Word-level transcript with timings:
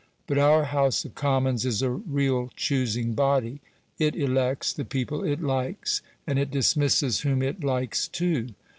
But 0.25 0.39
our 0.39 0.63
House 0.63 1.05
of 1.05 1.13
Commons 1.13 1.63
is 1.63 1.83
a 1.83 1.91
real 1.91 2.49
choosing 2.55 3.13
body; 3.13 3.61
it 3.99 4.15
elects 4.15 4.73
the 4.73 4.83
people 4.83 5.23
it 5.23 5.43
likes. 5.43 6.01
And 6.25 6.39
it 6.39 6.49
dismisses 6.49 7.19
whom 7.21 7.43
it 7.43 7.63
likes 7.63 8.07
too. 8.07 8.55